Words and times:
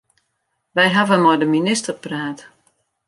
Wy 0.75 0.85
hawwe 0.95 1.17
mei 1.19 1.37
de 1.39 1.45
minister 1.55 1.93
praat. 2.03 2.39